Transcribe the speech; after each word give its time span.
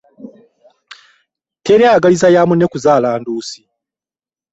Teri 1.63 1.83
ayagaliza 1.87 2.27
ya 2.33 2.41
munne 2.47 2.65
kuzaala 2.71 3.09
nduusi. 3.19 3.61